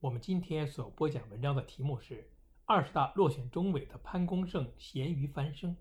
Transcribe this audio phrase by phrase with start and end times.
[0.00, 2.30] 我们今天所播讲文章的题目是
[2.66, 5.76] “二十大落选中委的潘功胜咸鱼翻身”。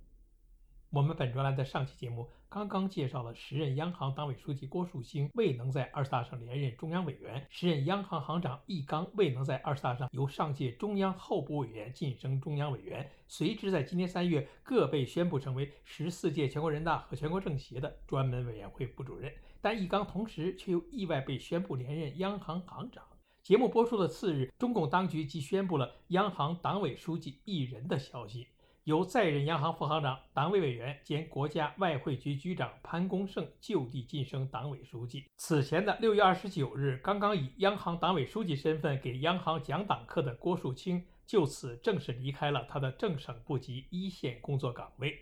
[0.89, 19.31] 我们本专栏的上期节目刚刚介绍了时任央行党委书记郭树清未能在二十大上连任中央委员，时任央行行长易纲未能在二十大上由上届中央候补委员晋升中央委员，随之在今年三月各被宣布成为十四届全国人大和全国政协的专门委员会副主任，
[19.61, 23.03] 但易纲同时却又意外被宣布连任央行行长。
[23.47, 28.45] 节目播出的次日，中共当局即宣布了央行党委书记一人的消息，
[28.83, 35.23] 由在任央行副行长、党委委员兼国家外汇局局长潘功胜就地晋升党委书记。
[35.37, 45.17] 此前的六月二十九日，刚刚以央行党委书记身份给央行讲党课的郭树清，就此正式离开了他的正省部级一线工作岗位。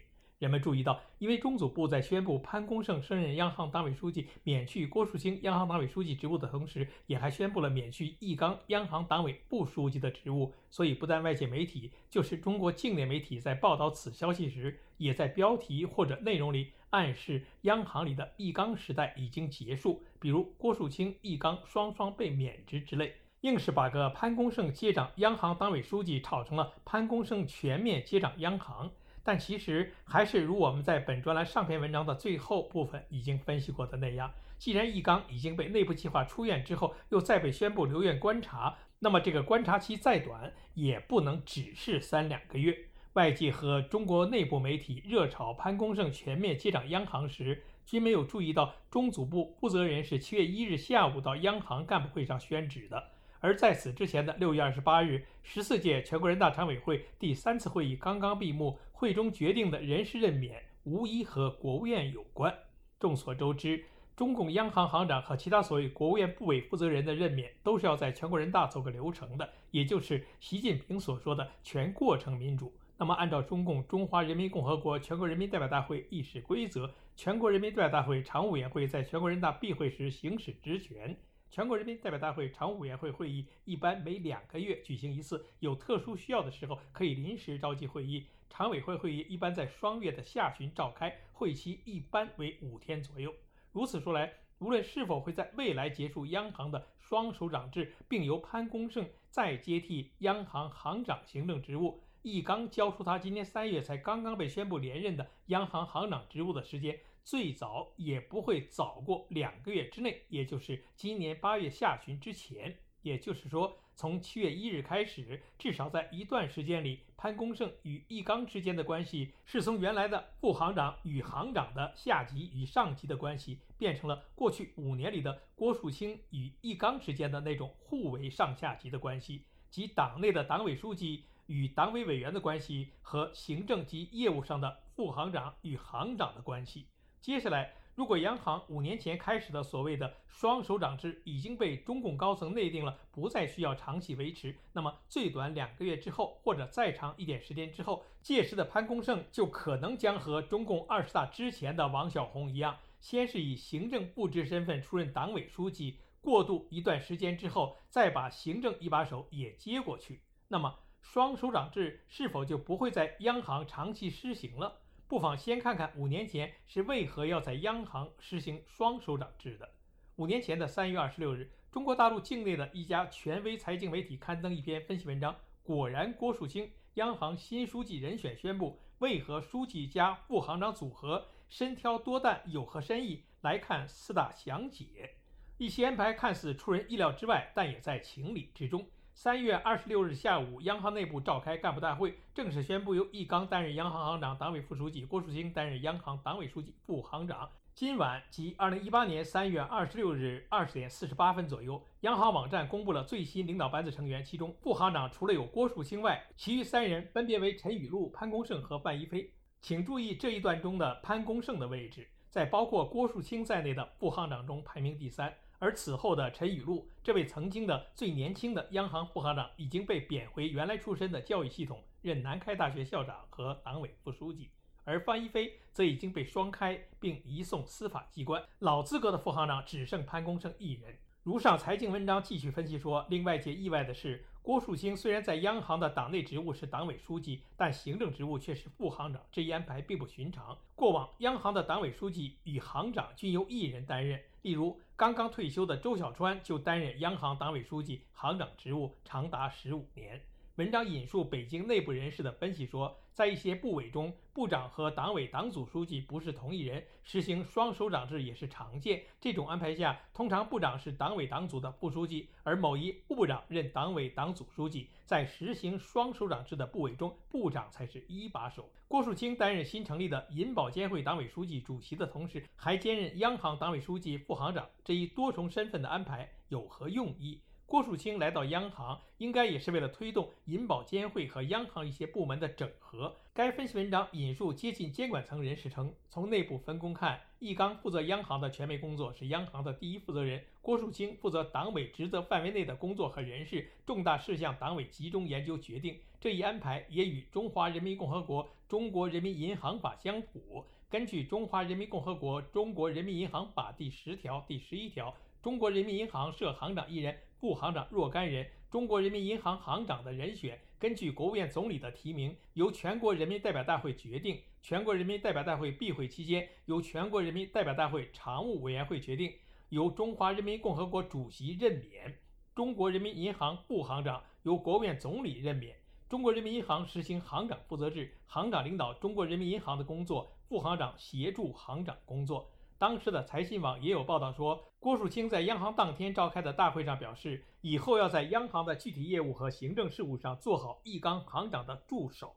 [0.45, 10.53] 人们注意到，因为中组部在宣布潘功胜升任央行党委书记、免去郭树清央行党委书记职务的同时，也还宣布了免去易纲央行党委副书记的职务。
[10.69, 28.91] 所以，不但外界媒体，就是中国境内媒体在报道此消息时，也在标题或者内容里暗示央行里的易纲时代已经结束，比如郭树清、易纲双双被免职之类，硬是把个潘功胜接掌央行党委书记炒成了潘功胜全面接掌央行。
[29.25, 42.77] 但其实还是如我们在本专栏上篇文章的最后部分已经分析过的那样，既然易纲已经被内部计划出院之后，又再被宣布留院观察，那么这个观察期再短，也不能只是三两个月。
[43.13, 53.11] 外界和中国内部媒体热炒潘功胜全面接掌央行时，均没有注意到中组部负责人是七月一日下午到央行干部会上宣旨的。
[53.39, 62.57] 而在此之前的六月二十八日，十四届全国人大常委会第三次会议刚刚闭幕，会中决定的人事任免无一和国务院有关。
[62.97, 63.83] 众所周知，
[64.15, 72.73] 中共央行行长和其他所谓国务院部委负责人的任免，都是要在全国人大走个流程的，也就是习近平所说的全过程民主。
[72.97, 81.13] 那么，按照中共中华人民共和国全国人民代表大会议事规则，全国人民代表大会常务委员会在全国人大闭会时行使职权。
[81.49, 88.25] 全国人民代表大会常务委员会会议一般每两个月举行一次，有特殊需要的时候可以临时召集会议。
[88.49, 93.33] 常委会会议一般在双月的下旬召开，会期一般为五天左右。
[93.71, 106.99] 如此说来，无论是否会在未来结束央行的双首长制，并由潘功胜再接替央行行长行政职务，易纲交出他今年三月才刚刚被宣布连任的央行行长职务的时间。
[107.25, 112.77] 最早也不会早过两个月之内，也就是今年八月下旬之前。
[113.01, 136.87] 也就是说，从七月一日开始，至少在一段时间里，潘功胜与易纲之间的关系是从原来的副行长与行长的下级与上级的关系，变成了过去五年里的郭树清与易纲之间的那种互为上下级的关系，即党内的党委书记与党委委员的关系和行政及业务上的副行长与行长的关系。
[137.25, 160.21] 接下来，如果央行五年前开始的所谓的双首长制已经被中共高层内定了，不再需要长期维持，那么最短两个月之后，或者再长一点时间之后，届时的潘功胜就可能将和中共二十大之前的王小洪一样，先是以行政部职身份出任党委书记，过渡一段时间之后，再把行政一把手也接过去。
[160.49, 164.81] 那么，双首长制是否就不会在央行长期施行了？
[165.07, 169.69] 不妨先看看五年前是为何要在央行实行双首长制的。
[170.15, 183.25] 五年前的三月二十六日，中国大陆境内的一家权威财经媒体刊登一篇分析文章，果然郭树清央行新书记人选宣布，为何书记加副行长组合身挑多担有何深意？
[183.41, 185.17] 来看四大详解。
[185.57, 188.87] 一些安排看似出人意料之外，但也在情理之中。
[189.17, 197.49] 三月二十六日下午，央行内部召开干部大会，正式宣布由易纲担任央行行长、党委副书记，郭树清担任央行党委书记、副行长。
[197.73, 209.31] 今晚即二零一八年三月二十六日二十点四十八分左右，央行网站公布了最新领导班子成员，其中副行长除了有郭树清外，其余三人分别为陈雨露、潘功胜和范一飞。
[209.61, 215.33] 请注意这一段中的潘功胜的位置，在包括郭树清在内的副行长中排名第三。
[215.65, 224.51] 而此后的陈雨露，这位曾经的最年轻的央行副行长，已经被贬回原来出身的教育系统，任南开大学校长和党委副书记。
[224.83, 228.43] 而范一飞则已经被双开，并移送司法机关。
[228.59, 230.95] 老资格的副行长只剩潘功胜一人。
[231.23, 240.55] 如上财经文章继续分析说，令外界意外的是，郭树清虽然在央行的党内职务是党委书记，但行政职务却是副行长，这一安排并不寻常。
[240.75, 250.21] 过往央行的党委书记与行长均由一人担任，例如刚刚退休的周小川就担任央行党委书记、行长职务长达十五年。
[250.55, 259.03] 文章引述北京内部人士的分析说，在一些部委中，部长和党委党组书记不是同一人，实行双首长制也是常见。
[259.19, 264.87] 这种安排下，通常部长是党委党组的副书记，而某一部部长任党委党组书记。
[265.03, 268.69] 在实行双首长制的部委中，部长才是一把手。
[268.87, 277.41] 郭树清担任新成立的银保监会党委书记主席的同时，还兼任央行党委书记、副行长，这一多重身份的安排有何用意？
[277.67, 283.15] 郭树清来到央行，应该也是为了推动银保监会和央行一些部门的整合。
[283.33, 295.99] 该分析文章引述接近监管层人士称，从内部分工看，易纲负责央行的全面工作，是央行的第一负责人；郭树清负责党委职责范围内的工作和人事重大事项，党委集中研究决定。
[296.21, 300.63] 这一安排也与《中华人民共和国中国人民银行法》相符。
[300.87, 307.17] 根据《中华人民共和国中国人民银行法》第十条、第十一条，中国人民银行设行长一人。
[307.45, 319.29] 副行长若干人，中国人民银行行长的人选根据国务院总理的提名，由全国人民代表大会决定；全国人民代表大会闭会期间，由全国人民代表大会常务委员会决定；
[319.69, 322.17] 由中华人民共和国主席任免。
[322.55, 325.75] 中国人民银行副行长由国务院总理任免。
[326.09, 332.49] 中国人民银行实行行长负责制，行长领导中国人民银行的工作，副行长协助行长工作。
[332.77, 342.35] 当时的财新网也有报道说，郭树清在央行当天召开的大会上表示，以后要在央行的具体业务和行政事务上做好易纲行长的助手。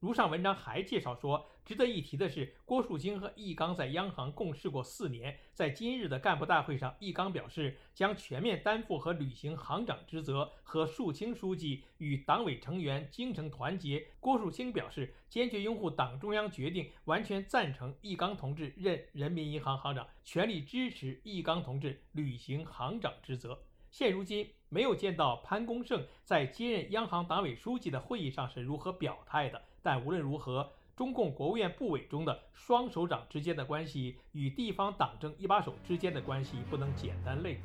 [0.00, 5.38] 如上文章还介绍说，值得一提的是，郭树清和易纲在央行共事过四年。
[5.52, 14.06] 在今日的干部大会上，易纲表示将全面担负和履行行长职责，和树清书记与党委成员精诚团结。
[14.20, 23.66] 郭树清表示坚决拥护党中央决定，完全赞成易纲同志任人民银行行长，全力支持易纲同志履行行长职责。
[23.90, 29.60] 现如今没有见到潘功胜在接任央行党委书记的会议上是如何表态的。
[29.82, 37.60] 但无论如何，中共国务院部委中的双首长之间的关系与地方党政一把手之间的关系不能简单类比。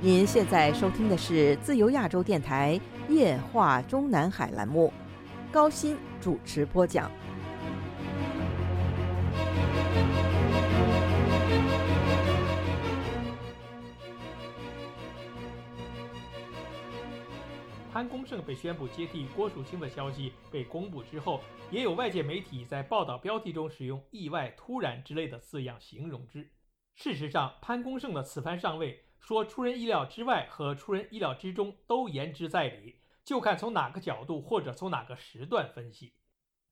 [0.00, 4.92] 您现在收听的是自由亚洲电台夜话中南海栏目，
[5.50, 7.10] 高鑫主持播讲。
[18.00, 21.38] 潘功胜被宣布接替郭树清的消息被公布之后，
[21.70, 26.50] 也有外界媒体在报道标题中使用“意外”“突然”之类的字样形容之。
[26.94, 36.14] 事实上，潘功胜的此番上位，说出人意料之外和出人意料之中都言之在理，就看从哪个角度或者从哪个时段分析。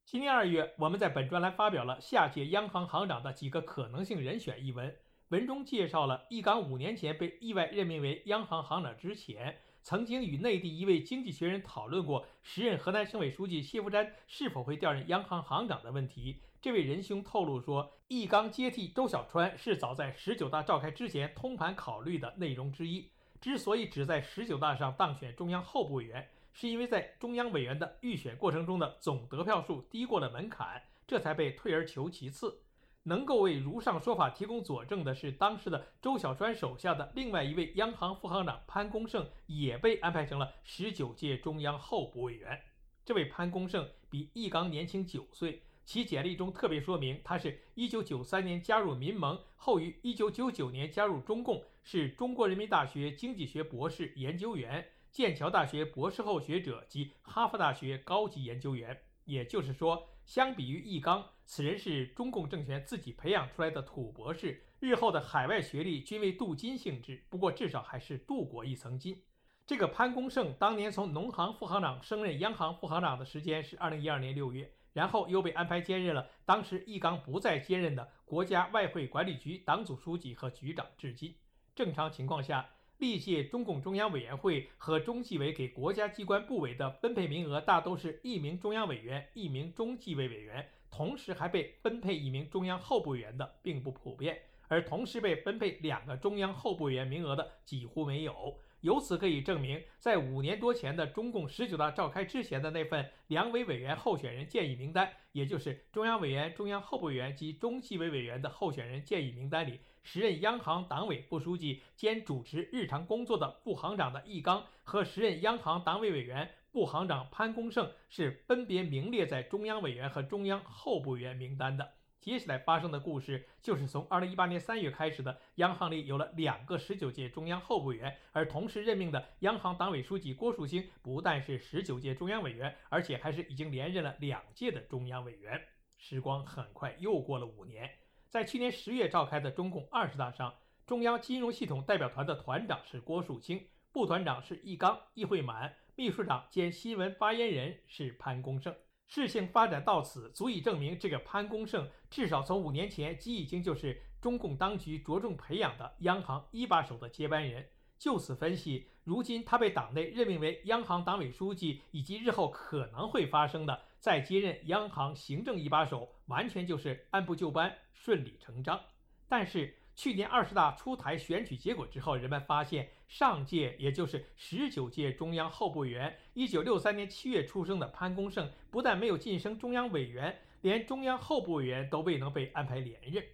[0.06, 4.97] 今年二月，我们在本专栏发表了下届央行行长的几个可能性人选一文，
[5.28, 9.58] 文中介绍了易纲五年前被意外任命为央行行长之前。
[9.82, 16.42] 曾经与内地一位经济学人讨论过时任河南省委书记谢伏瞻是否会调任央行行长的问题。
[16.61, 23.11] 这位仁兄透露说，易纲接替周小川是早在十九大召开之前通盘考虑的内容之一。
[23.40, 32.62] 之所以只在十九大上当选中央候补委员，是因为在中央委员的预选过程中的总得票数低过了门槛，这才被退而求其次。
[33.04, 42.60] 能够为如上说法提供佐证的是，当时的周小川手下的另外一位央行副行长潘功胜也被安排成了十九届中央候补委员。
[43.04, 59.00] 这位潘功胜比易纲年轻九岁，其简历中特别说明，他是一九九三年加入民盟，后于一九九九年加入中共，是中国人民大学经济学博士研究员、剑桥大学博士后学者及哈佛大学高级研究员。
[59.24, 67.24] 也就是说，相比于易纲，此人是中共政权自己培养出来的土博士，日后的海外学历均为镀金性质。
[67.30, 69.24] 不过至少还是镀过一层金。
[69.66, 81.34] 这个潘功胜当年从农行副行长升任央行副行长的时间是二零一二年六月，然后又被安排兼任了当时易纲不再兼任的国家外汇管理局党组书记和局长，至今。
[81.74, 98.59] 正常情况下，历届中共中央委员会和中纪委给国家机关部委的分配名额大都是一名中央委员、一名中纪委委员，同时还被分配一名中央候补委员的并不普遍，而同时被分配两个中央候补委员名额的几乎没有。
[98.83, 121.94] 由此可以证明，在五年多前的中共十九大召开之前的那份两委委员候选人建议名单，也就是中央委员、中央候补委员及中纪委委员的候选人建议名单里，时任央行党委副书记兼主持日常工作的副行长的易纲和时任央行党委委员、副行长潘功胜是分别名列在中央委员和中央候补委员名单的。
[122.20, 135.61] 接下来发生的故事，就是从二零一八年三月开始的，央行里有了两个十九届中央候补委员，而同时任命的央行党委书记郭树清，不但是十九届中央委员，而且还是已经连任了两届的中央委员。
[135.97, 137.90] 时光很快又过了五年，
[138.28, 140.54] 在去年十月召开的中共二十大上，
[140.87, 148.72] 中央金融系统代表团的团长是郭树清，部团长是易纲、易会满，秘书长兼新闻发言人是潘功胜。
[149.08, 157.66] 事情发展到此，足以证明这个潘功胜至少从五年前即已经就是中共当局着重培养的央行一把手的接班人。
[157.98, 168.80] 就此分析，如今他被党内任命为央行党委书记，以及日后可能会发生的再接任央行行政一把手，完全就是按部就班、顺理成章。
[169.28, 183.24] 但是，去年二十大出台选举结果之后，人们发现，上届也就是十九届中央候补委员，一九六三年七月出生的潘功胜，不但没有晋升中央委员，连中央候补委员都未能被安排连任。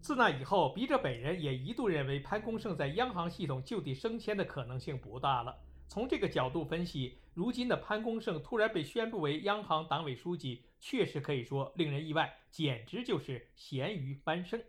[0.00, 5.54] 自那以后，笔者本人也一度认为潘功胜在央行系统就地升迁的可能性不大了。
[5.86, 14.64] 从这个角度分析，如今的潘功胜突然被宣布为央行党委书记，确实可以说令人意外，简直就是咸鱼翻身。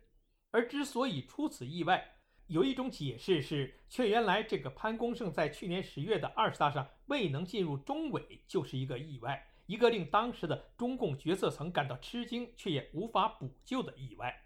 [0.49, 2.15] 而之所以出此意外，
[2.51, 14.43] 有一种解释是，却原来这个潘功胜在去年十月的二十大上未能进入中委，就是一个意外，一个令当时的中共决策层感到吃惊却也无法补救的意外。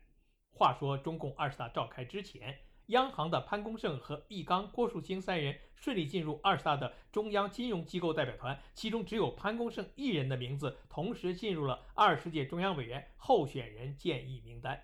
[0.51, 2.55] 话说，中共二十大召开之前，
[2.89, 14.79] 央行的潘功胜和易纲、郭树清三人顺利进入二十大的中央金融机构代表团，其中只有潘功胜一人的名字同时进入了二十届中央委员候选人建议名单。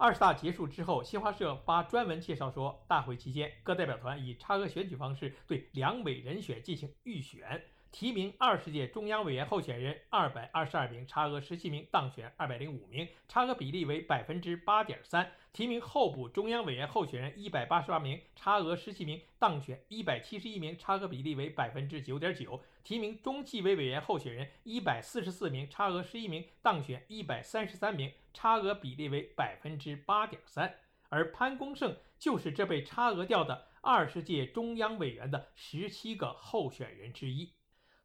[0.00, 15.32] 二十大结束之后，新华社发专文介绍说，大会期间各代表团以差额选举方式对两委人选进行预选，提名二十届中央委员候选人二百二十二名，差额十七名，当选二百零五名，差额比例为百分之八点三。
[15.52, 22.60] 提名候补中央委员候选人一百八十八名，差额十七名，当选一百七十一名，差额比例为百分之九点九。
[22.84, 30.74] 提名中纪委委员候选人一百四十四名，差额十一名，当选一百三十三名，差额比例为百分之八点三。
[31.08, 37.50] 而潘功胜就是这被差额掉的二十届中央委员的十七个候选人之一，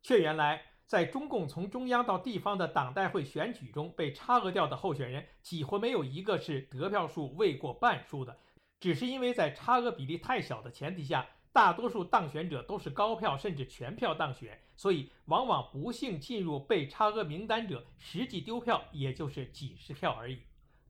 [0.04, 0.62] 却原来。
[0.86, 8.38] 在中共从中央到地方的党代会选举中被差额掉的候选人，几乎没有一个是得票数未过半数的，
[8.80, 20.38] 只是因为在差额比例太小的前提下，大多数当选者都是高票甚至全票当选，所以往往不幸进入被差额名单者，实际丢票也就是几十票而已。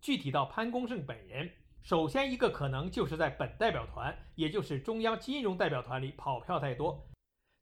[0.02, 1.50] 具体到潘功胜本人，
[1.82, 7.08] 首先一个可能就是在本代表团，也就是中央金融代表团里跑票太多。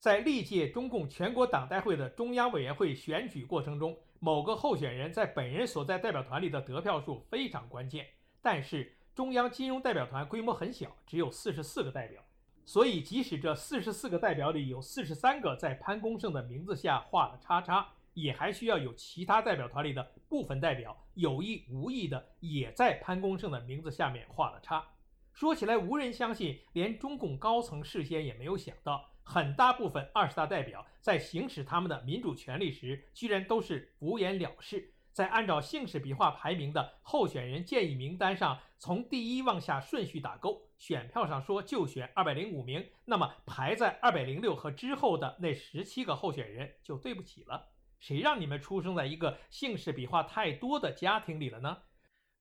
[0.02, 8.08] 在历届中共全国党代会的中央委员会选举过程中，某个候选人在本人所在代表团里的得票数非常关键。
[8.42, 12.20] 但是中央金融代表团规模很小，只有四十四个代表，
[12.66, 24.84] 所以即使这四十四个代表里有四十三个在潘功胜的名字下画了叉叉，也还需要有其他代表团里的部分代表有意无意的也在潘功胜的名字下面画了叉。
[25.32, 29.11] 说起来，无人相信，连中共高层事先也没有想到。
[29.24, 40.70] 很大部分二十大代表在行使他们的民主权利时，居然都是敷衍了事，在按照姓氏笔画排名的候选人建议名单上，从第一往下顺序打勾。
[40.78, 47.68] 选票上说就选二百零五名，那么排在二百零六和之后的那十七个候选人就对不起了。
[48.00, 51.84] 谁让你们出生在一个姓氏笔画太多的家庭里了呢？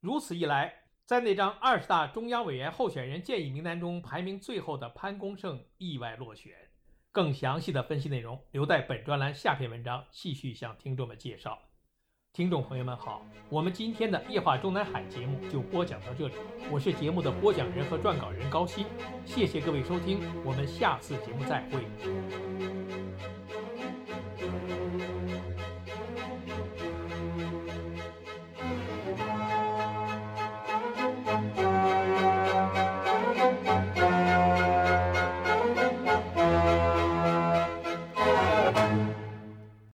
[0.00, 6.69] 如此一来，在那张二十大中央委员候选人建议名单中排名最后的潘功胜意外落选。
[7.12, 11.59] 更详细的分析内容，留待本专栏下篇文章继续向听众们介绍。
[12.33, 16.35] 听众朋友们好，我们今天的夜话中南海节目就播讲到这里，
[16.71, 18.87] 我是节目的播讲人和撰稿人高鑫，
[19.25, 21.85] 谢谢各位收听，我们下次节目再会。